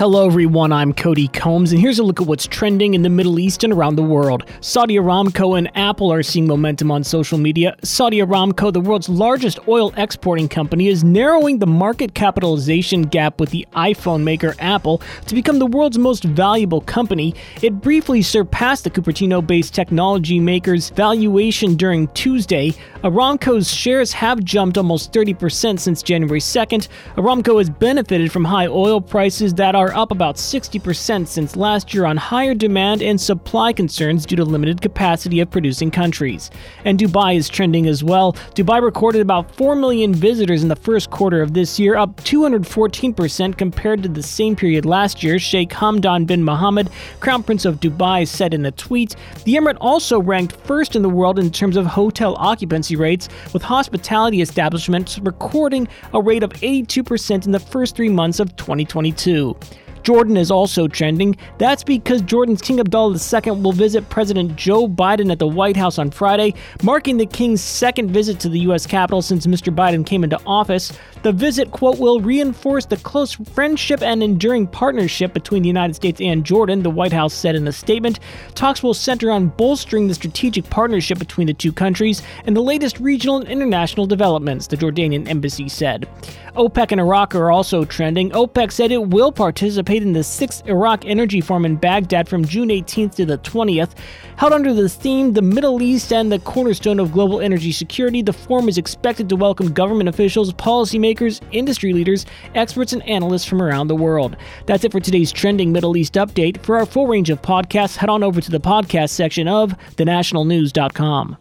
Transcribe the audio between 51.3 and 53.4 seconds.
in terms of hotel occupancy rates,